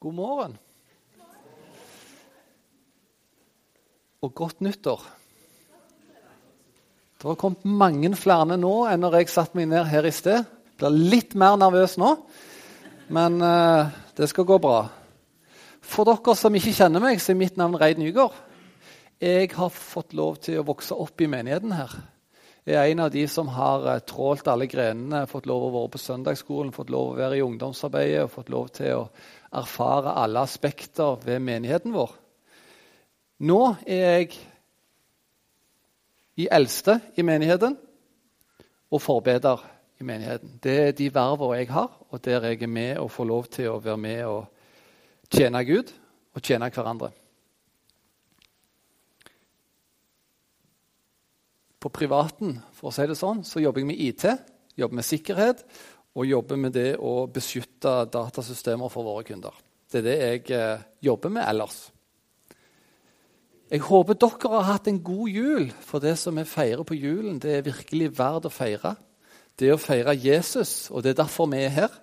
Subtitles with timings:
[0.00, 0.56] God morgen.
[4.20, 5.00] Og godt nyttår.
[7.16, 10.44] Det har kommet mange flere nå enn når jeg satte meg ned her i sted.
[10.44, 12.10] Jeg blir litt mer nervøs nå,
[13.08, 13.88] men uh,
[14.20, 14.82] det skal gå bra.
[15.80, 18.36] For dere som ikke kjenner meg, så er mitt navn Reid Nygaard.
[19.16, 21.96] Jeg har fått lov til å vokse opp i menigheten her.
[22.66, 26.02] Er en av de som har uh, trålt alle grenene, fått lov å være på
[26.02, 29.04] søndagsskolen, fått lov å være i ungdomsarbeidet og fått lov til å
[29.54, 32.10] erfare alle aspekter ved menigheten vår.
[33.46, 34.32] Nå er jeg
[36.42, 37.76] i eldste i menigheten
[38.90, 39.62] og forbeder
[40.00, 40.58] i menigheten.
[40.62, 43.70] Det er de vervene jeg har, og der jeg er med og får lov til
[43.70, 45.94] å være med og tjene Gud
[46.34, 47.12] og tjene hverandre.
[51.80, 54.24] På privaten for å si det sånn, så jobber jeg med IT,
[54.76, 55.64] jobber med sikkerhet
[56.16, 59.52] og jobber med det å beskytte datasystemer for våre kunder.
[59.92, 61.76] Det er det jeg eh, jobber med ellers.
[63.66, 67.40] Jeg håper dere har hatt en god jul, for det som vi feirer på julen,
[67.42, 68.94] det er virkelig verdt å feire.
[69.58, 71.96] Det er å feire Jesus, og det er derfor vi er her.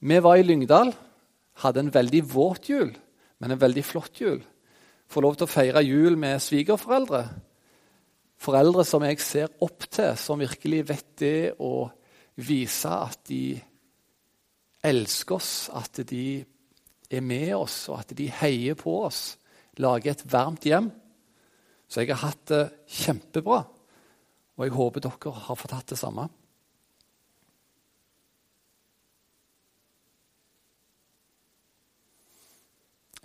[0.00, 0.94] Vi var i Lyngdal,
[1.60, 2.94] hadde en veldig våt jul,
[3.38, 4.40] men en veldig flott jul.
[5.10, 7.24] Får lov til å feire jul med svigerforeldre
[8.40, 11.90] foreldre som jeg ser opp til, som virkelig vet det å
[12.40, 13.58] vise at de
[14.86, 16.40] elsker oss, at de
[17.10, 19.36] er med oss, og at de heier på oss.
[19.80, 20.88] Lager et varmt hjem.
[21.90, 22.64] Så jeg har hatt det
[23.00, 23.64] kjempebra,
[24.56, 26.28] og jeg håper dere har fått hatt det samme.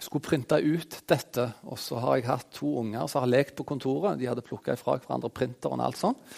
[0.06, 1.48] Skulle printe ut dette.
[1.70, 4.20] Og så har jeg hatt to unger som har lekt på kontoret.
[4.20, 6.36] De hadde plukka ifra hverandre printeren og alt sånt.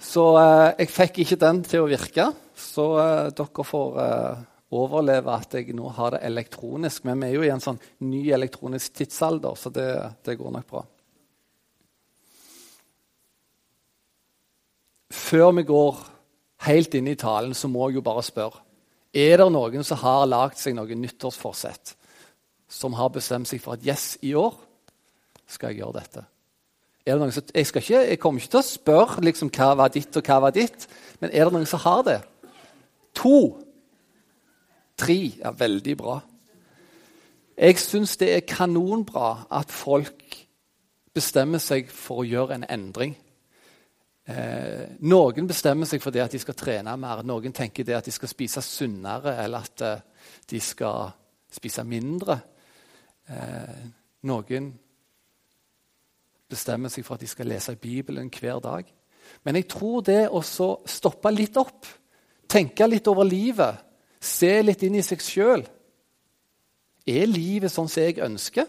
[0.00, 2.30] Så eh, jeg fikk ikke den til å virke.
[2.56, 7.04] Så eh, dere får eh, overleve at jeg nå har det elektronisk.
[7.08, 9.90] Men vi er jo i en sånn ny elektronisk tidsalder, så det,
[10.24, 10.86] det går nok bra.
[15.10, 16.02] Før vi går
[16.66, 18.64] helt inn i talen, så må jeg jo bare spørre.
[19.10, 21.96] Er det noen som har lagd seg noe nyttårsforsett?
[22.70, 24.54] Som har bestemt seg for at yes, i år
[25.50, 26.24] skal jeg gjøre dette.
[27.06, 29.92] Er det noen som, jeg, ikke, jeg, kommer ikke til å spørre liksom, hva var
[29.92, 30.86] ditt og hva var ditt,
[31.18, 32.18] men er det noen som har det?
[33.18, 33.40] To.
[35.00, 35.18] Tre.
[35.40, 36.20] Ja, veldig bra.
[37.60, 40.36] Jeg syns det er kanonbra at folk
[41.12, 43.16] bestemmer seg for å gjøre en endring.
[44.30, 47.24] Eh, noen bestemmer seg for det at de skal trene mer.
[47.26, 51.10] Noen tenker det at de skal spise sunnere, eller at eh, de skal
[51.50, 52.38] spise mindre.
[53.30, 53.82] Eh,
[54.26, 54.72] noen
[56.50, 58.88] bestemmer seg for at de skal lese Bibelen hver dag.
[59.44, 61.86] Men jeg tror det å stoppe litt opp,
[62.50, 63.78] tenke litt over livet,
[64.20, 65.62] se litt inn i seg sjøl
[67.08, 68.66] Er livet sånn som jeg ønsker?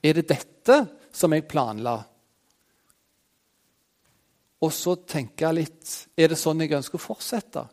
[0.00, 0.76] Er det dette
[1.10, 1.96] som jeg planla?
[4.62, 7.64] Og så tenke litt Er det sånn jeg ønsker å fortsette?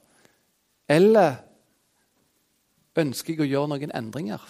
[0.90, 1.38] Eller
[2.98, 4.42] ønsker jeg å gjøre noen endringer?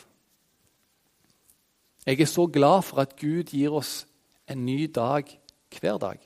[2.07, 4.06] Jeg er så glad for at Gud gir oss
[4.47, 5.28] en ny dag
[5.75, 6.22] hver dag.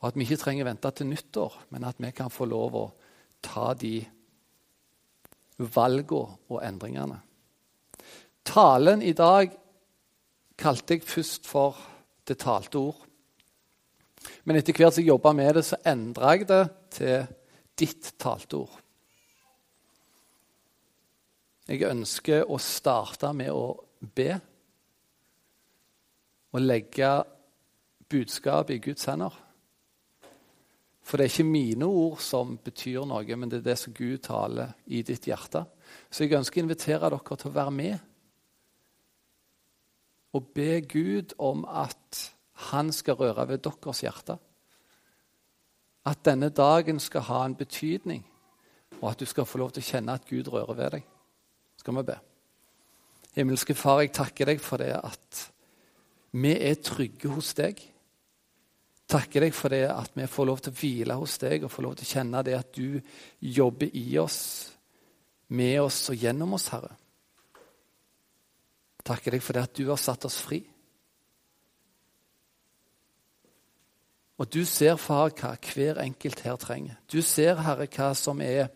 [0.00, 2.82] Og at vi ikke trenger vente til nyttår, men at vi kan få lov å
[3.40, 4.02] ta de
[5.56, 7.16] valgene og endringene.
[8.44, 9.56] Talen i dag
[10.60, 11.80] kalte jeg først for
[12.28, 13.00] det talte ord.
[14.44, 17.26] Men etter hvert som jeg jobba med det, så endra jeg det til
[17.80, 18.76] ditt talte ord.
[21.64, 24.34] Jeg ønsker å starte med å be
[26.50, 27.10] å legge
[28.10, 29.34] budskapet i Guds hender.
[31.02, 34.20] For det er ikke mine ord som betyr noe, men det er det som Gud
[34.26, 35.64] taler i ditt hjerte.
[36.10, 38.06] Så jeg ønsker å invitere dere til å være med
[40.30, 42.20] og be Gud om at
[42.70, 44.36] han skal røre ved deres hjerte.
[46.06, 48.22] At denne dagen skal ha en betydning,
[49.00, 51.08] og at du skal få lov til å kjenne at Gud rører ved deg.
[51.80, 52.18] Skal vi be?
[53.34, 55.50] Himmelske Far, jeg takker deg for det at
[56.30, 57.80] vi er trygge hos deg.
[59.10, 61.86] Takker deg for det at vi får lov til å hvile hos deg og får
[61.86, 63.00] lov til å kjenne det at du
[63.42, 64.40] jobber i oss,
[65.50, 66.92] med oss og gjennom oss, Herre.
[69.02, 70.60] Takker deg for det at du har satt oss fri.
[74.40, 77.00] Og du ser, far, hva hver enkelt her trenger.
[77.10, 78.70] Du ser, Herre, hva som er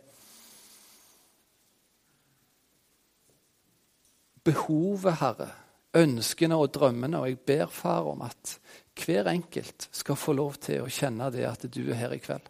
[4.45, 5.53] behovet, Herre
[5.95, 7.21] ønskene og drømmene.
[7.21, 8.59] Og jeg ber, far, om at
[9.05, 12.47] hver enkelt skal få lov til å kjenne det at du er her i kveld.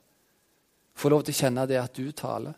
[0.95, 2.55] Få lov til å kjenne det at du taler.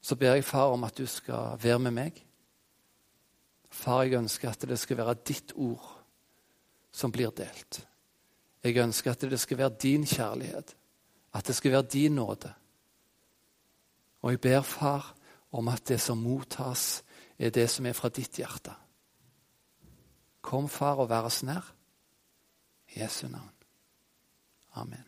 [0.00, 2.20] så ber jeg, far, om at du skal være med meg.
[3.68, 5.84] Far, jeg ønsker at det skal være ditt ord
[6.94, 7.82] som blir delt.
[8.64, 10.72] Jeg ønsker at det skal være din kjærlighet,
[11.34, 12.52] at det skal være din nåde.
[14.22, 15.12] Og jeg ber, far,
[15.52, 17.02] om at det som mottas,
[17.38, 18.74] er det som er fra ditt hjerte.
[20.42, 21.74] Kom, far, og vær oss nær.
[22.96, 23.52] Jesu navn.
[24.74, 25.04] Amen.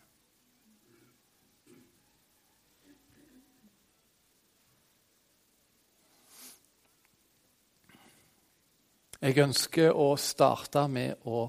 [9.20, 11.42] Jeg ønsker å starte med å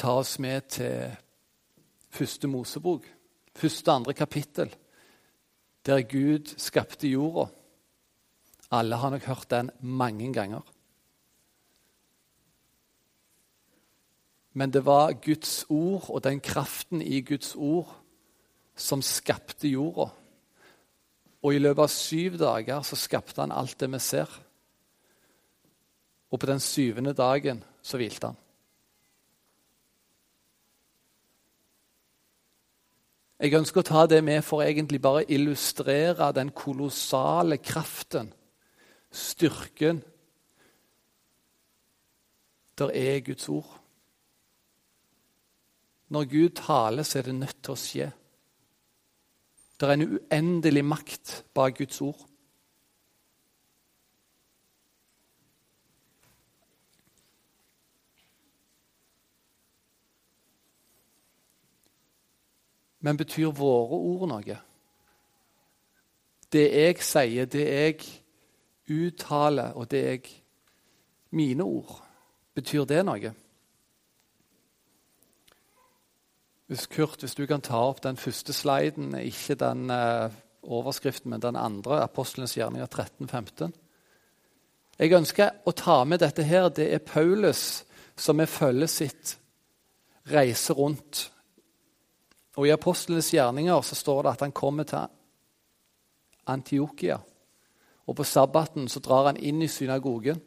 [0.00, 1.12] ta oss med til
[2.14, 3.04] første Mosebok,
[3.52, 4.72] første andre kapittel,
[5.86, 7.50] der Gud skapte jorda.
[8.70, 10.62] Alle har nok hørt den mange ganger.
[14.54, 17.90] Men det var Guds ord og den kraften i Guds ord
[18.76, 20.08] som skapte jorda.
[21.44, 24.30] Og i løpet av syv dager så skapte han alt det vi ser.
[26.30, 28.43] Og på den syvende dagen så hvilte han.
[33.44, 38.30] Jeg ønsker å ta det med for egentlig bare å illustrere den kolossale kraften,
[39.12, 39.98] styrken,
[42.80, 43.68] der er Guds ord.
[46.08, 48.08] Når Gud taler, så er det nødt til å skje.
[49.76, 52.24] Det er en uendelig makt bak Guds ord.
[63.04, 64.56] Men betyr våre ord noe?
[66.52, 67.98] Det jeg sier, det jeg
[68.88, 70.40] uttaler, og det jeg
[71.34, 71.96] Mine ord,
[72.54, 73.32] betyr det noe?
[76.70, 80.30] Hvis Kurt, hvis du kan ta opp den første sliden, ikke den uh,
[80.62, 83.74] overskriften, men den andre, Apostlenes gjerninger 13-15.
[84.98, 86.70] Jeg ønsker å ta med dette her.
[86.70, 87.82] Det er Paulus
[88.16, 89.36] som med følget sitt
[90.30, 91.33] reiser rundt.
[92.54, 95.06] Og I Apostlenes gjerninger så står det at han kommer til
[96.46, 97.18] Antiokia.
[98.06, 100.42] Og på sabbaten så drar han inn i synagogen.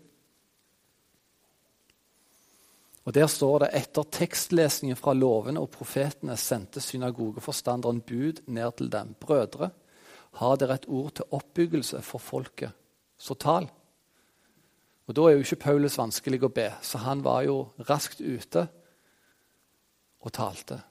[3.07, 8.91] Og Der står det etter tekstlesningen fra lovene og profetene sendte synagogeforstanderen bud ned til
[8.91, 9.15] dem.
[9.19, 9.69] Brødre,
[10.37, 12.71] har dere et ord til oppbyggelse for folket,
[13.17, 13.69] så tal.
[15.07, 18.67] Og Da er jo ikke Paulus vanskelig å be, så han var jo raskt ute
[20.19, 20.81] og talte.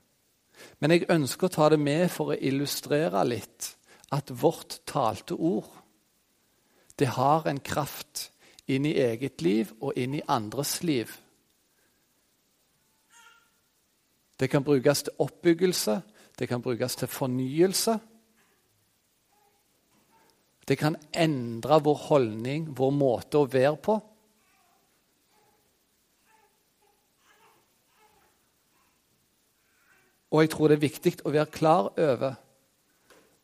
[0.81, 3.73] Men jeg ønsker å ta det med for å illustrere litt
[4.15, 5.69] at vårt talte ord
[6.97, 8.31] det har en kraft
[8.73, 11.11] inn i eget liv og inn i andres liv
[14.41, 16.01] Det kan brukes til oppbyggelse,
[16.39, 17.99] det kan brukes til fornyelse.
[20.69, 23.97] Det kan endre vår holdning, vår måte å være på.
[30.37, 32.35] Og jeg tror det er viktig å være klar over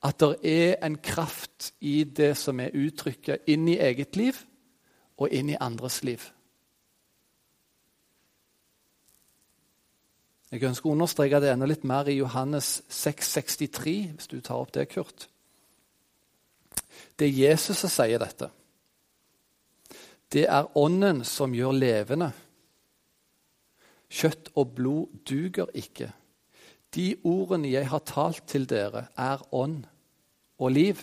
[0.05, 4.37] at det er en kraft i det som er uttrykket inn i eget liv
[5.17, 6.21] og inn i andres liv.
[10.53, 14.75] Jeg ønsker å understreke det enda litt mer i Johannes 6,63, hvis du tar opp
[14.77, 15.31] det, Kurt.
[17.17, 18.51] Det er Jesus som sier dette.
[20.29, 22.35] Det er Ånden som gjør levende.
[24.13, 26.13] Kjøtt og blod duger ikke.
[26.95, 29.85] De ordene jeg har talt til dere, er ånd
[30.59, 31.01] og liv.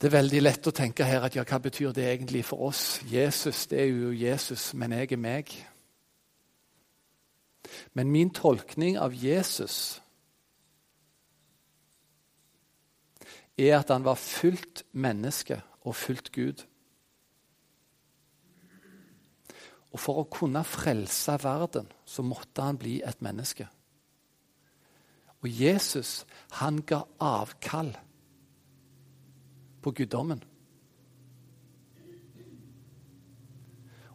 [0.00, 3.02] Det er veldig lett å tenke her at ja, hva betyr det egentlig for oss?
[3.04, 5.52] Jesus det er jo Jesus, men jeg er meg.
[7.92, 10.00] Men min tolkning av Jesus
[13.60, 16.64] er at han var fullt menneske og fullt Gud.
[19.90, 23.66] Og for å kunne frelse verden, så måtte han bli et menneske.
[25.40, 26.26] Og Jesus,
[26.60, 27.94] han ga avkall
[29.82, 30.44] på guddommen.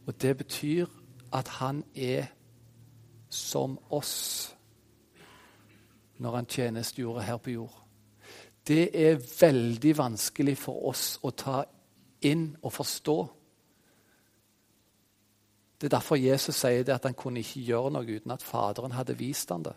[0.05, 0.85] Og det betyr
[1.33, 2.29] at han er
[3.29, 4.55] som oss
[6.17, 7.81] når han tjenestegjorde her på jord.
[8.67, 11.63] Det er veldig vanskelig for oss å ta
[12.25, 13.17] inn og forstå.
[15.81, 18.95] Det er derfor Jesus sier det at han kunne ikke gjøre noe uten at Faderen
[18.95, 19.75] hadde vist ham det.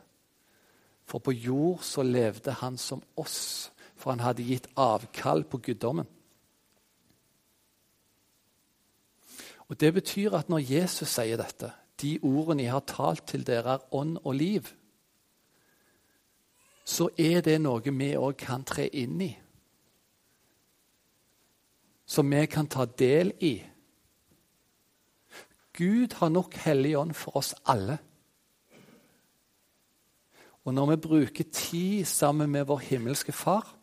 [1.09, 6.07] For på jord så levde han som oss for han hadde gitt avkall på guddommen.
[9.69, 13.75] Og Det betyr at når Jesus sier dette de ordene jeg har talt til dere,
[13.75, 14.69] er ånd og liv,
[16.85, 19.33] så er det noe vi òg kan tre inn i.
[22.07, 23.59] Som vi kan ta del i.
[25.79, 28.01] Gud har nok Hellig Ånd for oss alle.
[30.67, 33.77] Og når vi bruker tid sammen med vår himmelske Far,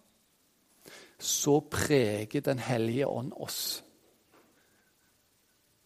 [1.20, 3.84] så preger Den hellige ånd oss.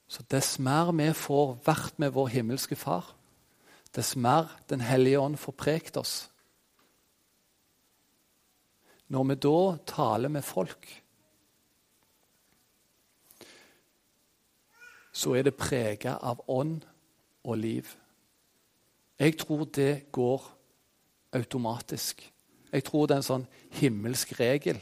[0.07, 3.15] Så dess mer vi får vært med vår himmelske Far,
[3.95, 6.31] dess mer Den hellige ånd får pregt oss.
[9.07, 10.89] Når vi da taler med folk,
[15.19, 16.85] så er det prega av ånd
[17.43, 17.89] og liv.
[19.19, 20.45] Jeg tror det går
[21.35, 22.23] automatisk.
[22.71, 23.47] Jeg tror det er en sånn
[23.81, 24.79] himmelsk regel.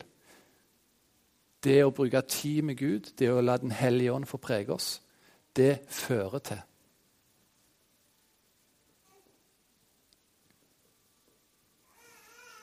[1.63, 5.01] Det å bruke tid med Gud, det å la Den hellige ånd få prege oss,
[5.57, 6.61] det fører til.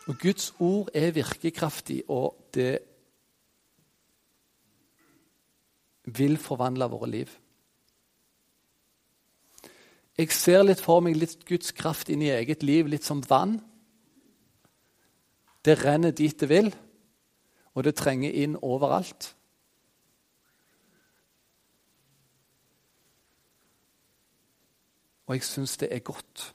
[0.06, 2.78] Og Guds ord er virkekraftig, og det
[6.04, 7.40] vil forvandle våre liv.
[10.14, 13.56] Jeg ser litt for meg litt Guds kraft inn i eget liv, litt som vann.
[15.64, 16.70] Det renner dit det vil,
[17.74, 19.32] og det trenger inn overalt.
[25.26, 26.50] Og jeg syns det er godt.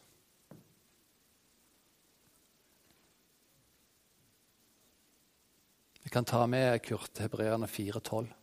[6.05, 8.38] Vi kan ta med Kurt Hebreerne 4,12.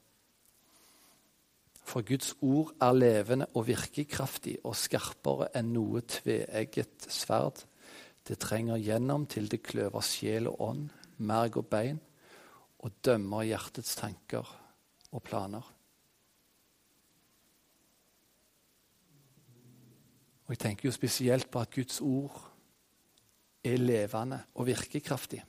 [1.86, 7.62] For Guds ord er levende og virkekraftig og skarpere enn noe tveegget sverd.
[8.26, 10.88] Det trenger gjennom til det kløver sjel og ånd,
[11.22, 12.00] merg og bein,
[12.82, 14.50] og dømmer hjertets tanker
[15.14, 15.72] og planer.
[20.46, 22.34] Og Jeg tenker jo spesielt på at Guds ord
[23.66, 25.42] er levende og virkekraftig.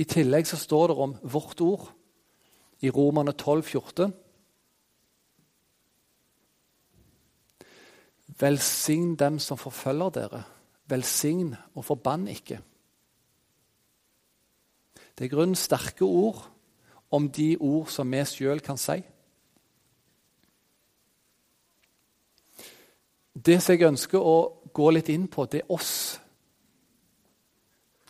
[0.00, 1.90] I tillegg så står det om vårt ord
[2.80, 4.14] i Romerne 12, 14.
[8.40, 10.42] Velsign dem som forfølger dere.
[10.88, 12.62] Velsign og forbann ikke.
[15.18, 16.46] Det er grunnen sterke ord
[17.10, 19.02] om de ord som vi sjøl kan si.
[23.34, 24.36] Det som jeg ønsker å
[24.72, 26.20] gå litt inn på, det er oss.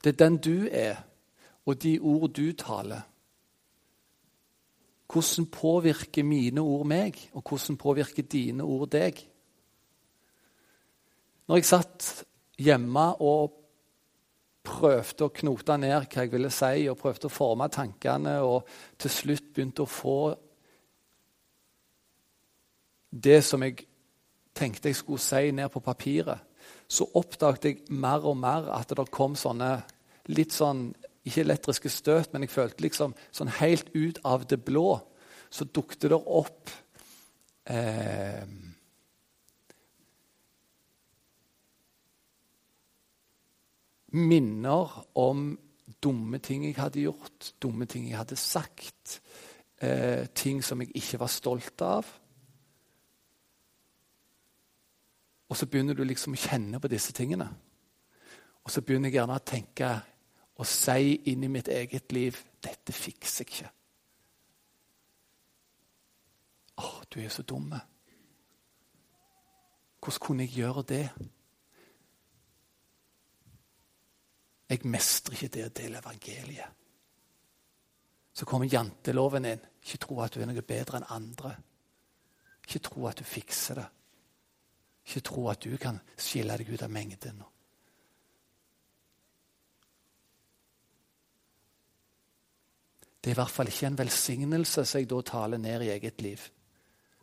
[0.04, 1.09] Det er den du er
[1.70, 3.06] og de ord du taler.
[5.10, 9.18] Hvordan påvirker mine ord meg, og hvordan påvirker dine ord deg?
[11.48, 12.10] Når jeg satt
[12.62, 13.56] hjemme og
[14.62, 18.68] prøvde å knote ned hva jeg ville si, og prøvde å forme tankene, og
[19.00, 20.20] til slutt begynte å få
[23.10, 23.80] det som jeg
[24.54, 26.46] tenkte jeg skulle si, ned på papiret,
[26.90, 29.72] så oppdaget jeg mer og mer at det kom sånne
[30.30, 30.90] litt sånn
[31.30, 34.98] ikke elektriske støt, men jeg følte liksom sånn helt ut av det blå
[35.50, 36.70] så dukket det opp
[37.70, 38.44] eh,
[44.10, 45.52] Minner om
[46.02, 49.20] dumme ting jeg hadde gjort, dumme ting jeg hadde sagt.
[49.78, 52.08] Eh, ting som jeg ikke var stolt av.
[55.46, 57.46] Og så begynner du liksom å kjenne på disse tingene.
[58.66, 59.92] Og så begynner jeg gjerne å tenke
[60.60, 63.70] og si inn i mitt eget liv 'Dette fikser jeg ikke'.
[66.76, 67.72] Å, du er så dum.
[70.00, 71.10] Hvordan kunne jeg gjøre det?
[74.68, 76.76] Jeg mestrer ikke det å dele evangeliet.
[78.32, 79.64] Så kommer janteloven inn.
[79.82, 81.56] Ikke tro at du er noe bedre enn andre.
[82.68, 83.88] Ikke tro at du fikser det.
[85.04, 87.42] Ikke tro at du kan skille deg ut av mengden.
[93.20, 96.22] Det er i hvert fall ikke en velsignelse som jeg da taler ned i eget
[96.24, 96.40] liv.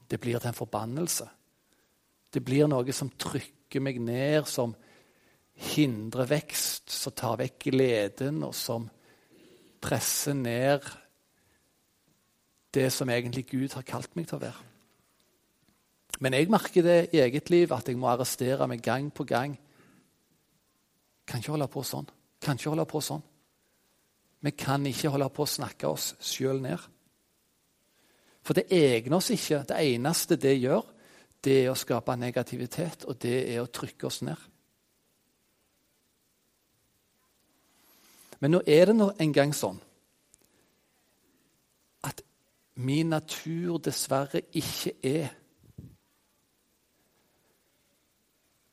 [0.08, 1.26] Det blir til en forbannelse.
[2.34, 4.76] Det blir noe som trykker meg ned, som
[5.74, 8.86] hindrer vekst, som tar vekk gleden, og som
[9.82, 10.86] presser ned
[12.78, 14.66] det som egentlig Gud har kalt meg til å være.
[16.22, 19.56] Men jeg merker det i eget liv, at jeg må arrestere meg gang på gang.
[21.28, 22.08] Kan ikke holde på sånn.
[22.42, 23.24] Kan ikke holde på sånn.
[24.48, 26.80] Vi kan ikke holde på å snakke oss sjøl ned.
[28.48, 29.66] For det egner oss ikke.
[29.68, 30.86] Det eneste det gjør,
[31.44, 34.46] det er å skape negativitet, og det er å trykke oss ned.
[38.40, 39.82] Men nå er det nå en gang sånn
[42.08, 42.24] at
[42.80, 45.36] min natur dessverre ikke er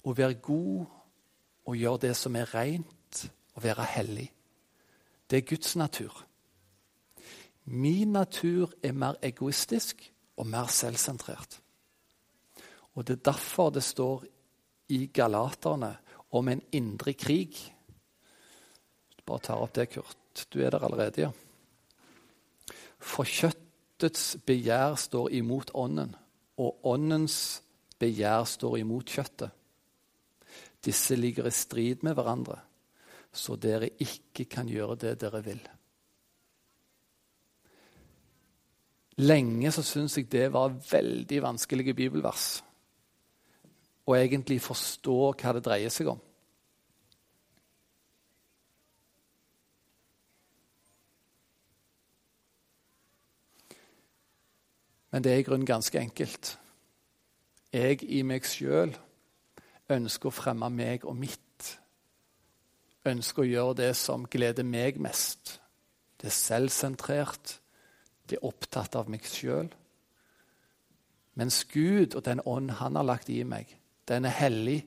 [0.07, 0.87] å være god
[1.67, 3.27] og gjøre det som er rent,
[3.59, 4.31] og være hellig.
[5.35, 6.27] Det er Guds natur.
[7.65, 11.57] Min natur er mer egoistisk og mer selvsentrert.
[12.95, 14.25] Og Det er derfor det står
[14.89, 15.97] i Galaterne
[16.31, 17.51] om en indre krig.
[19.27, 20.47] Bare tar opp det, Kurt.
[20.55, 21.31] Du er der allerede, ja.
[22.99, 26.15] For kjøttets begjær står imot ånden,
[26.57, 27.63] og åndens
[27.99, 29.51] begjær står imot kjøttet.
[30.85, 32.61] Disse ligger i strid med hverandre,
[33.35, 35.63] så dere ikke kan gjøre det dere vil.
[39.23, 42.63] Lenge så syns jeg det var veldig vanskelige bibelvers.
[44.05, 46.23] Å egentlig forstå hva det dreier seg om.
[55.15, 56.57] Men det er i grunnen ganske enkelt.
[57.71, 58.91] Jeg i meg sjøl
[59.95, 61.69] ønsker å fremme meg og mitt.
[63.05, 65.59] Ønsker å gjøre det som gleder meg mest.
[66.21, 67.59] Det er selvsentrert.
[68.25, 69.69] Det er opptatt av meg sjøl.
[71.35, 73.69] Mens Gud og den ånd han har lagt i meg,
[74.09, 74.85] den er hellig,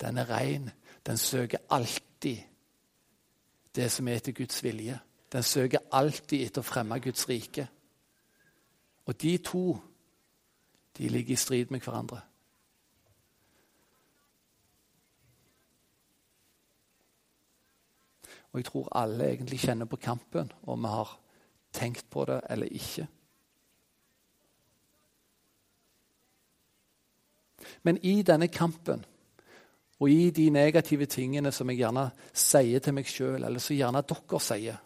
[0.00, 0.70] den er ren.
[1.06, 2.42] Den søker alltid
[3.76, 4.98] det som er etter Guds vilje.
[5.32, 7.66] Den søker alltid etter å fremme Guds rike.
[9.06, 9.66] Og de to
[10.96, 12.20] de ligger i strid med hverandre.
[18.56, 21.10] Og jeg tror alle egentlig kjenner på kampen, om vi har
[21.76, 23.04] tenkt på det eller ikke.
[27.82, 29.04] Men i denne kampen
[30.00, 34.04] og i de negative tingene som jeg gjerne sier til meg sjøl, eller som gjerne
[34.08, 34.82] dere sier,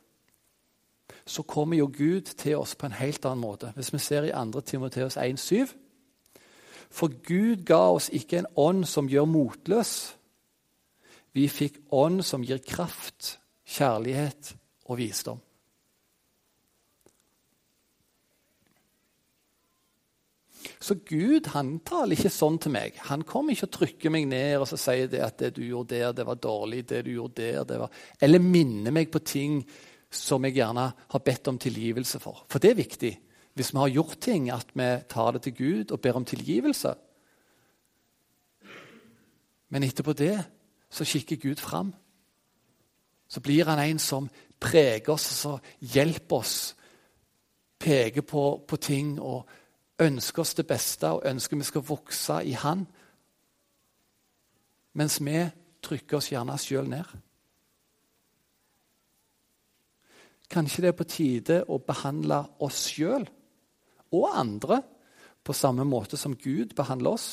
[1.27, 3.71] så kommer jo Gud til oss på en helt annen måte.
[3.75, 4.61] Hvis vi ser i 2.
[4.61, 5.71] Timoteus 1,7
[6.91, 10.17] For Gud ga oss ikke en ånd som gjør motløs.
[11.33, 13.40] Vi fikk ånd som gir kraft,
[13.71, 14.55] kjærlighet
[14.91, 15.41] og visdom.
[20.81, 22.97] Så Gud han taler ikke sånn til meg.
[23.09, 25.95] Han kommer ikke og trykker meg ned og så sier det at det du gjorde
[25.95, 26.87] der, det var dårlig.
[26.89, 27.93] det du gjorde der, det var...
[28.21, 29.61] Eller minner meg på ting
[30.11, 32.45] som jeg gjerne har bedt om tilgivelse for.
[32.51, 33.13] For det er viktig.
[33.55, 36.95] Hvis vi har gjort ting, at vi tar det til Gud og ber om tilgivelse.
[39.71, 40.37] Men etterpå det
[40.91, 41.93] så kikker Gud fram.
[43.31, 44.27] Så blir han en som
[44.61, 46.59] preger oss og hjelper oss.
[47.81, 49.47] Peker på, på ting og
[50.03, 52.85] ønsker oss det beste og ønsker vi skal vokse i Han.
[54.99, 55.45] Mens vi
[55.81, 57.19] trykker oss gjerne sjøl ned.
[60.51, 63.29] Kanskje det er på tide å behandle oss sjøl
[64.11, 64.81] og andre
[65.47, 67.29] på samme måte som Gud behandler oss?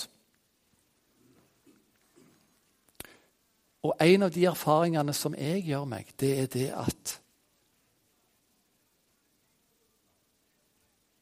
[3.86, 7.18] Og en av de erfaringene som jeg gjør meg, det er det at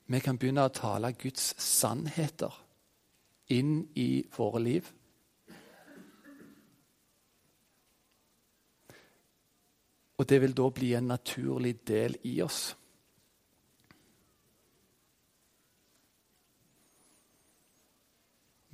[0.06, 2.54] vi kan begynne å tale Guds sannheter
[3.52, 4.90] inn i våre liv.
[10.16, 12.76] Og det vil da bli en naturlig del i oss.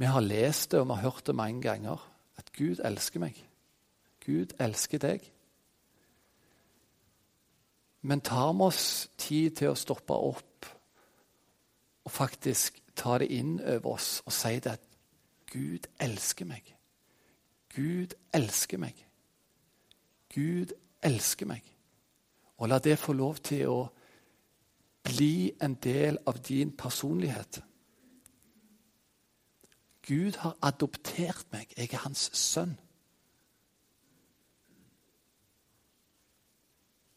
[0.02, 2.02] Vi har lest det og vi har hørt det mange ganger,
[2.38, 3.38] at Gud elsker meg.
[4.26, 5.26] Gud elsker deg.
[8.02, 10.70] Men tar vi oss tid til å stoppe opp
[12.02, 14.88] og faktisk ta det inn over oss og si det at
[15.52, 16.66] Gud elsker meg.
[17.76, 18.96] Gud elsker meg.
[20.34, 21.66] Gud elsker meg.
[22.58, 23.82] Og la det få lov til å
[25.04, 27.62] bli en del av din personlighet.
[30.08, 31.74] Gud har adoptert meg.
[31.78, 32.78] Jeg er hans sønn.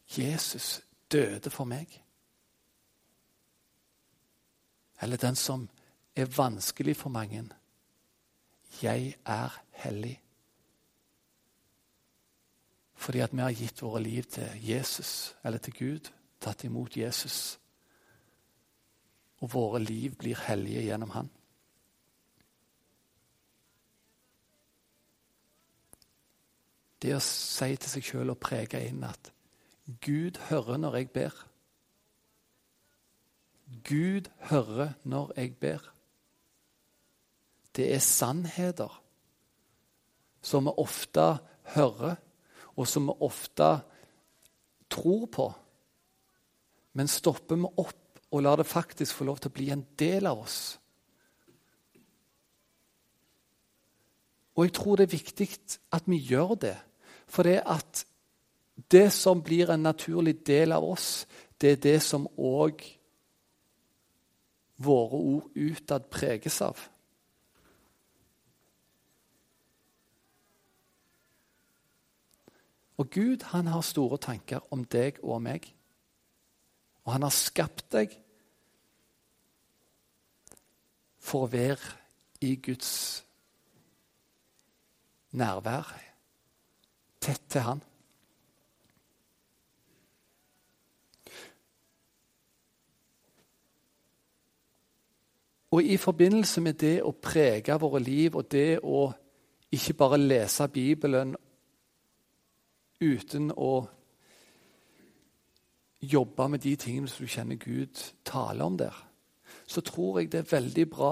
[0.07, 2.01] Jesus døde for meg.
[5.01, 5.69] Eller den som
[6.15, 7.43] er vanskelig for mange.
[8.81, 10.21] Jeg er hellig.
[12.95, 16.11] Fordi at vi har gitt våre liv til Jesus, eller til Gud.
[16.41, 17.59] Tatt imot Jesus.
[19.37, 21.29] Og våre liv blir hellige gjennom Han.
[27.01, 29.34] Det å si til seg sjøl og prege inn at
[29.85, 31.41] Gud hører når jeg ber.
[33.85, 35.91] Gud hører når jeg ber.
[37.75, 39.01] Det er sannheter
[40.45, 41.25] som vi ofte
[41.75, 42.15] hører,
[42.75, 43.69] og som vi ofte
[44.89, 45.47] tror på.
[46.93, 50.27] Men stopper vi opp og lar det faktisk få lov til å bli en del
[50.29, 50.59] av oss.
[54.55, 55.49] Og jeg tror det er viktig
[55.95, 56.75] at vi gjør det.
[57.27, 58.05] For det at
[58.91, 61.27] det som blir en naturlig del av oss,
[61.61, 62.83] det er det som òg
[64.75, 66.79] våre ord utad preges av.
[72.97, 75.67] Og Gud han har store tanker om deg og meg.
[77.03, 78.13] Og han har skapt deg
[81.19, 81.95] for å være
[82.45, 82.91] i Guds
[85.35, 85.89] nærvær,
[87.19, 87.81] tett til Han.
[95.75, 99.09] Og i forbindelse med det å prege våre liv og det å
[99.75, 101.33] ikke bare lese Bibelen
[103.03, 103.73] uten å
[105.99, 108.95] jobbe med de tingene som du kjenner Gud taler om der,
[109.67, 111.11] så tror jeg det er veldig bra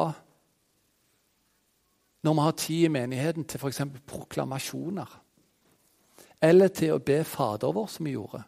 [2.24, 3.82] når vi har tid i menigheten til f.eks.
[4.08, 5.20] proklamasjoner.
[6.40, 8.46] Eller til å be Fader vår, som vi gjorde.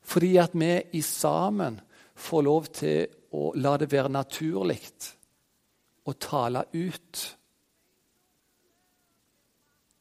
[0.00, 1.76] Fordi at vi i sammen
[2.20, 3.06] får lov til
[3.36, 4.80] å la det være naturlig
[6.04, 7.22] å tale ut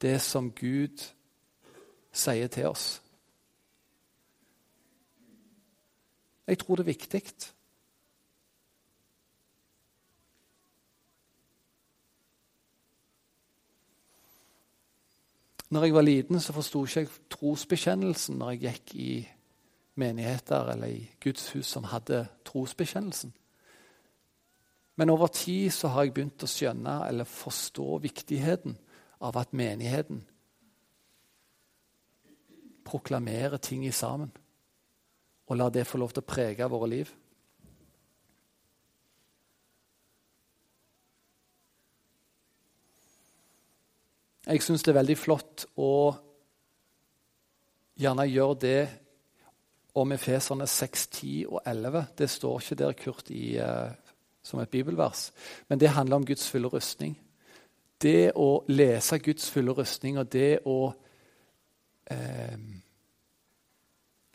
[0.02, 1.04] det som Gud
[2.12, 2.88] sier til oss.
[6.50, 7.24] Jeg tror det er viktig.
[15.70, 19.12] Når jeg var liten, så forsto ikke jeg trosbekjennelsen når jeg gikk i
[20.00, 23.34] menigheter eller i Guds hus som hadde trosbekjennelsen.
[25.00, 28.76] Men over tid så har jeg begynt å skjønne eller forstå viktigheten
[29.24, 30.26] av at menigheten
[32.90, 34.32] proklamerer ting i sammen.
[35.48, 37.12] Og lar det få lov til å prege våre liv.
[44.50, 45.94] Jeg syns det er veldig flott å
[48.00, 48.82] gjerne gjøre det
[49.94, 52.06] om Efeserne 6, 10 og 11.
[52.18, 53.92] Det står ikke der Kurt i, uh,
[54.44, 55.32] som et bibelvers,
[55.68, 57.18] men det handler om Guds fulle rustning.
[58.02, 60.94] Det å lese Guds fulle rustning og det å
[62.08, 62.56] eh,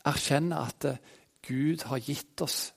[0.04, 0.98] erkjenne at uh,
[1.48, 2.74] Gud har gitt oss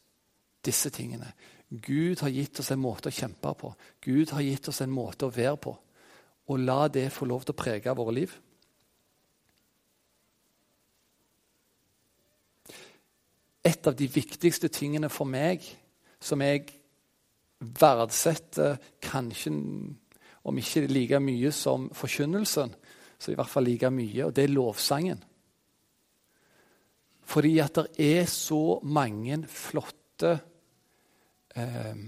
[0.63, 1.33] disse tingene.
[1.69, 3.73] Gud har gitt oss en måte å kjempe på.
[4.03, 5.73] Gud har gitt oss en måte å være på.
[6.47, 8.35] Og la det få lov til å prege våre liv.
[13.67, 15.63] Et av de viktigste tingene for meg,
[16.19, 16.65] som jeg
[17.59, 19.53] verdsetter kanskje
[20.47, 22.75] om ikke like mye som forkynnelsen,
[23.17, 25.23] så i hvert fall like mye, og det er lovsangen.
[27.27, 30.37] Fordi at det er så mange flotte
[31.57, 32.05] eh,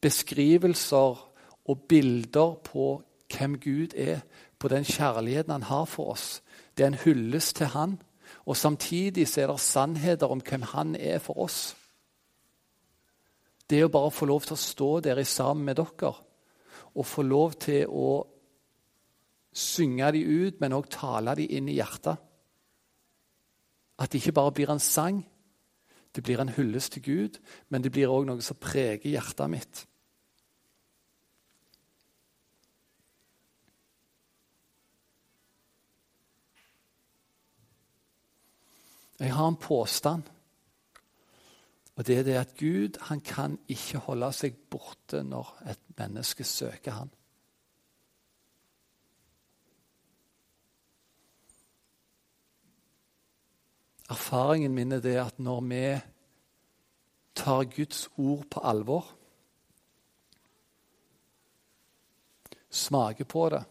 [0.00, 1.24] beskrivelser
[1.64, 2.86] og bilder på
[3.32, 4.20] hvem Gud er,
[4.58, 6.42] på den kjærligheten han har for oss.
[6.76, 7.98] Det er en hyllest til Han.
[8.46, 11.76] Og samtidig så er det sannheter om hvem han er for oss.
[13.70, 16.12] Det å bare få lov til å stå der sammen med dere
[16.92, 18.08] og få lov til å
[19.52, 22.20] synge de ut, men òg tale de inn i hjertet.
[24.00, 25.22] At det ikke bare blir en sang,
[26.12, 29.84] det blir en hyllest til Gud, men det blir òg noe som preger hjertet mitt.
[39.22, 40.22] Jeg har en påstand.
[41.94, 46.44] Og det er det at Gud han kan ikke holde seg borte når et menneske
[46.44, 47.12] søker han.
[54.10, 55.84] Erfaringen min er det at når vi
[57.38, 59.06] tar Guds ord på alvor,
[62.70, 63.62] smaker på det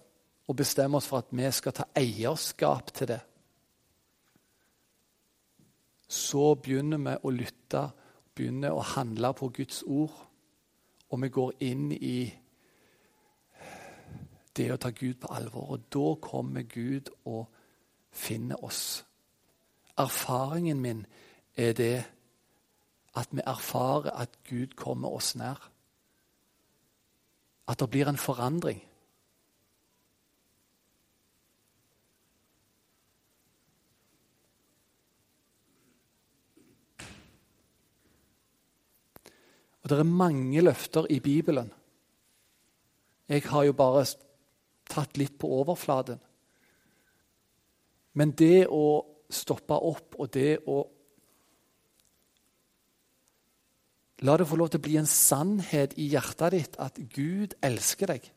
[0.48, 3.20] og bestemmer oss for at vi skal ta eierskap til det,
[6.12, 7.86] så begynner vi å lytte,
[8.36, 10.13] begynner å handle på Guds ord.
[11.12, 12.17] Og vi går inn i
[14.58, 15.71] det å ta Gud på alvor.
[15.76, 17.47] Og da kommer Gud og
[18.12, 19.06] finner oss.
[20.00, 21.06] Erfaringen min
[21.56, 22.04] er det
[23.15, 25.60] at vi erfarer at Gud kommer oss nær.
[27.67, 28.84] At det blir en forandring.
[39.91, 41.71] Det er mange løfter i Bibelen.
[43.27, 44.06] Jeg har jo bare
[44.89, 46.19] tatt litt på overflaten.
[48.15, 50.82] Men det å stoppe opp og det å
[54.21, 58.12] La det få lov til å bli en sannhet i hjertet ditt at Gud elsker
[58.12, 58.27] deg.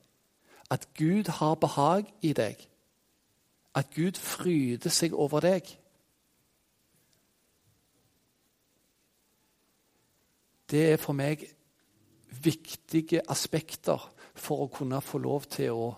[0.73, 2.63] At Gud har behag i deg.
[3.77, 5.69] At Gud fryder seg over deg.
[10.75, 11.45] Det er for meg
[12.43, 15.93] viktige aspekter for å kunne få lov til å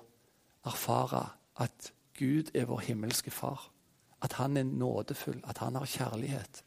[0.68, 1.22] erfare
[1.64, 3.70] at Gud er vår himmelske far.
[4.20, 6.60] At han er nådefull, at han har kjærlighet.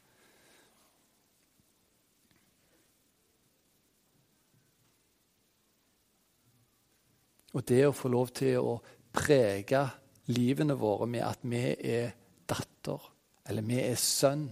[7.54, 8.76] Og det å få lov til å
[9.14, 9.86] prege
[10.34, 12.10] livene våre med at vi er
[12.50, 13.06] datter,
[13.46, 14.48] eller vi er sønn.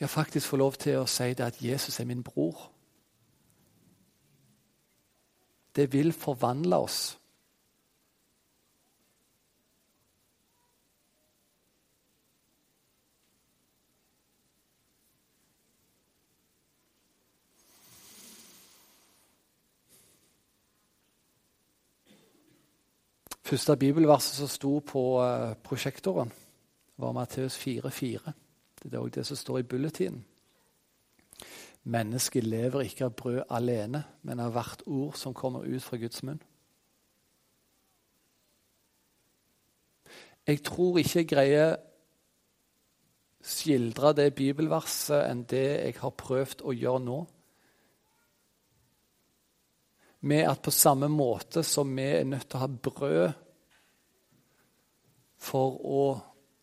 [0.00, 2.70] Jeg faktisk få lov til å si det at Jesus er min bror.
[5.76, 7.18] Det vil forvandle oss.
[23.44, 26.32] Første bibelverset som sto på uh, prosjektoren,
[26.96, 28.32] var Matteus 4,4.
[28.84, 30.24] Det er òg det som står i bulletinen.
[31.84, 36.22] Mennesket lever ikke av brød alene, men av hvert ord som kommer ut fra Guds
[36.24, 36.40] munn.
[40.46, 41.76] Jeg tror ikke jeg greier
[43.44, 47.18] skildre det bibelverset enn det jeg har prøvd å gjøre nå
[50.24, 53.40] med at på samme måte som vi er nødt til å ha brød
[55.44, 56.04] for å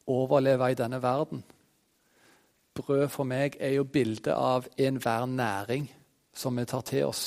[0.09, 1.43] overleve i denne verden
[2.73, 5.89] Brød for meg er jo bildet av enhver næring
[6.33, 7.25] som vi tar til oss.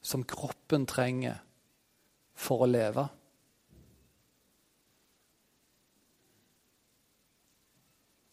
[0.00, 1.42] Som kroppen trenger
[2.36, 3.04] for å leve.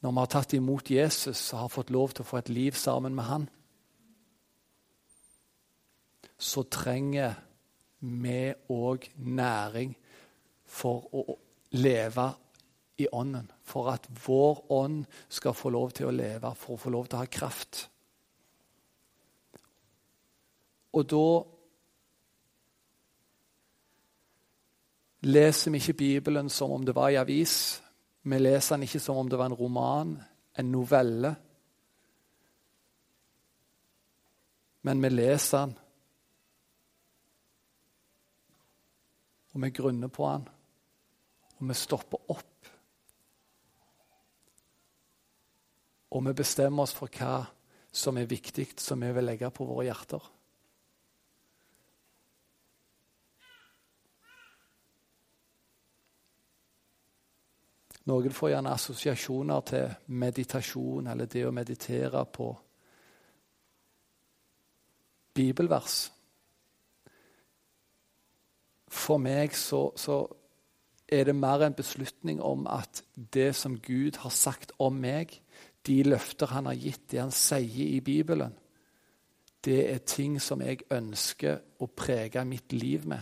[0.03, 2.75] Når vi har tatt imot Jesus og har fått lov til å få et liv
[2.75, 3.49] sammen med han,
[6.37, 7.37] så trenger
[8.03, 9.93] vi òg næring
[10.67, 11.37] for å
[11.79, 12.27] leve
[13.03, 13.49] i ånden.
[13.63, 17.19] For at vår ånd skal få lov til å leve, for å få lov til
[17.19, 17.83] å ha kraft.
[20.93, 21.27] Og da
[25.29, 27.55] leser vi ikke Bibelen som om det var i avis.
[28.23, 30.17] Vi leser den ikke som om det var en roman,
[30.57, 31.35] en novelle.
[34.83, 35.79] Men vi leser den
[39.53, 40.47] og vi grunner på den,
[41.59, 42.52] og vi stopper opp.
[46.13, 47.41] Og vi bestemmer oss for hva
[47.93, 50.29] som er viktig, som vi vil legge på våre hjerter.
[58.09, 62.49] Noen får gjerne assosiasjoner til meditasjon eller det å meditere på
[65.33, 66.01] bibelvers
[68.93, 70.23] for meg så, så,
[71.13, 75.35] er det mer en beslutning om at det som Gud har sagt om meg,
[75.87, 78.53] de løfter han har gitt, det han sier i Bibelen,
[79.63, 83.21] det er ting som jeg ønsker å prege mitt liv med.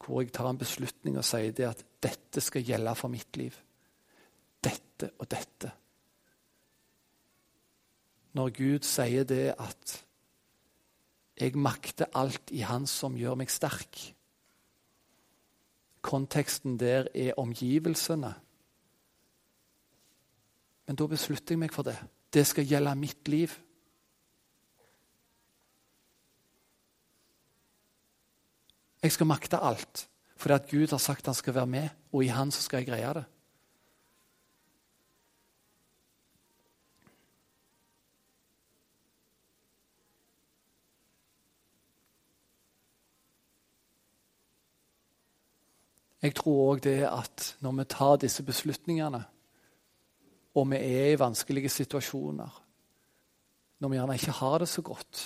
[0.00, 3.56] Hvor jeg tar en beslutning og sier det at dette skal gjelde for mitt liv.
[4.62, 5.72] Dette og dette.
[8.38, 9.96] Når Gud sier det at
[11.40, 13.98] jeg makter alt i Han som gjør meg sterk,
[16.00, 18.32] Konteksten der er omgivelsene.
[20.90, 21.92] Men da beslutter jeg meg for det.
[22.34, 23.52] Det skal gjelde mitt liv.
[28.98, 30.08] Jeg skal makte alt
[30.40, 32.88] fordi at Gud har sagt han skal være med, og i Han så skal jeg
[32.88, 33.24] greie det.
[46.22, 49.28] Jeg tror òg det at når vi tar disse beslutningene,
[50.54, 52.56] og vi er i vanskelige situasjoner,
[53.80, 55.22] når vi gjerne ikke har det så godt,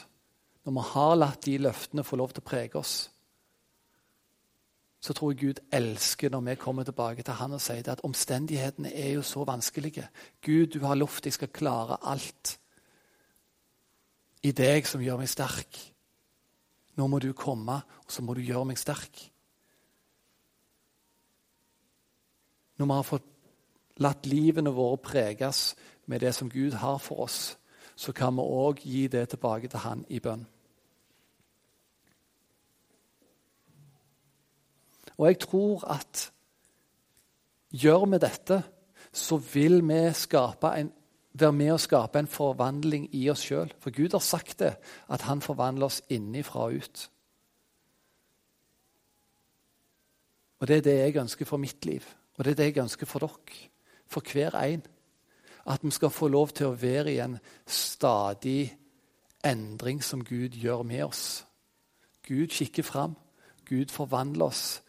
[0.65, 2.95] når vi har latt de løftene få lov til å prege oss,
[5.05, 8.89] så tror jeg Gud elsker når vi kommer tilbake til Han og sier at omstendighetene
[8.89, 10.07] er jo så vanskelige.
[10.41, 12.55] Gud, du har lovt jeg skal klare alt
[14.45, 15.77] i deg som gjør meg sterk.
[16.97, 19.21] Nå må du komme, og så må du gjøre meg sterk.
[22.79, 23.29] Når vi har fått
[24.03, 25.75] latt livene våre preges
[26.07, 27.59] med det som Gud har for oss,
[27.97, 30.47] så kan vi òg gi det tilbake til Han i bønn.
[35.17, 36.33] Og jeg tror at
[37.71, 38.63] gjør vi dette,
[39.13, 40.93] så vil vi en
[41.35, 43.73] være med å skape en forvandling i oss sjøl.
[43.83, 44.77] For Gud har sagt det,
[45.11, 47.11] at han forvandler oss innifra og ut.
[50.61, 52.03] Og Det er det jeg ønsker for mitt liv,
[52.39, 53.74] og det er det jeg ønsker for dere.
[54.07, 54.83] For hver en.
[55.67, 58.75] At vi skal få lov til å være i en stadig
[59.45, 61.45] endring som Gud gjør med oss.
[62.29, 63.17] Gud kikker fram.
[63.69, 64.83] Gud forvandler oss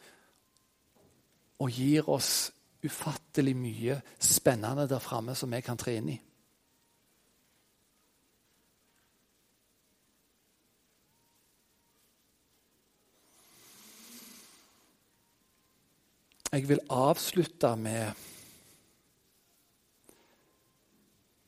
[1.59, 2.51] og gir oss
[2.83, 6.19] ufattelig mye spennende der framme som vi kan tre inn i.
[16.55, 18.13] Jeg vil avslutte med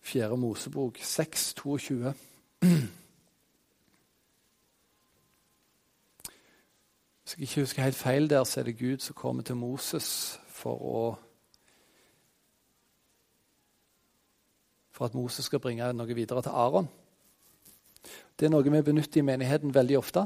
[0.07, 2.13] Fjerde Mosebok 6, 22.
[7.23, 10.39] Hvis jeg ikke husker helt feil der, så er det Gud som kommer til Moses
[10.47, 11.01] for å
[14.91, 16.87] For at Moses skal bringe noe videre til Aron.
[18.39, 20.23] Det er noe vi benytter i menigheten veldig ofte.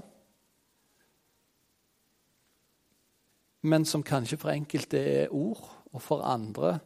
[3.65, 6.79] Men som kanskje for enkelte er ord, og for andre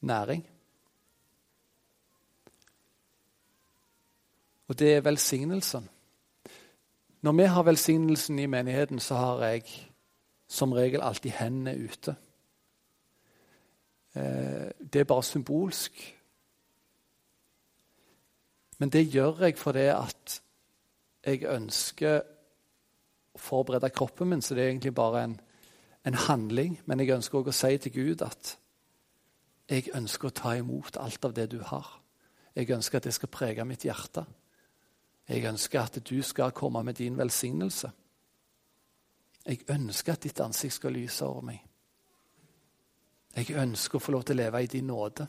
[0.00, 0.46] næring.
[4.70, 5.88] Og det er velsignelsen.
[7.20, 9.64] Når vi har velsignelsen i menigheten, så har jeg
[10.48, 12.14] som regel alltid hendene ute.
[14.14, 15.92] Eh, det er bare symbolsk.
[18.78, 20.42] Men det gjør jeg fordi at
[21.26, 22.20] jeg ønsker
[23.34, 25.40] å forberede kroppen min, så det er egentlig bare en,
[26.06, 26.80] en handling.
[26.86, 28.58] Men jeg ønsker også å si til Gud at
[29.70, 31.96] jeg ønsker å ta imot alt av det du har.
[32.54, 34.24] Jeg ønsker at det skal prege mitt hjerte.
[35.30, 37.90] Jeg ønsker at du skal komme med din velsignelse.
[39.46, 41.60] Jeg ønsker at ditt ansikt skal lyse over meg.
[43.36, 45.28] Jeg ønsker å få lov til å leve i din nåde.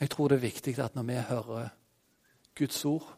[0.00, 1.68] Jeg tror det er viktig at når vi hører
[2.56, 3.12] Guds ord,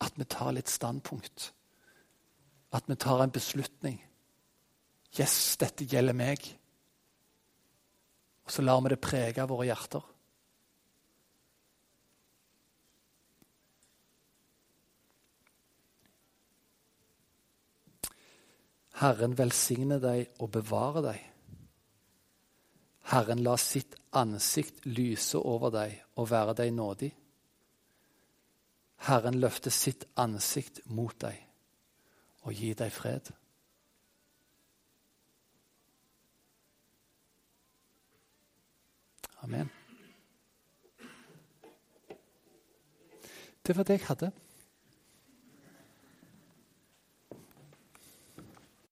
[0.00, 1.52] at vi tar litt standpunkt.
[2.72, 3.98] At vi tar en beslutning.
[5.18, 6.61] Yes, dette gjelder meg.
[8.44, 10.08] Og så lar vi det prege våre hjerter.
[19.02, 21.22] Herren velsigne deg og bevare deg.
[23.10, 27.10] Herren la sitt ansikt lyse over deg og være deg nådig.
[29.08, 31.40] Herren løfte sitt ansikt mot deg
[32.46, 33.32] og gi deg fred.
[39.42, 39.70] Amen.
[43.66, 44.32] Det var det jeg hadde.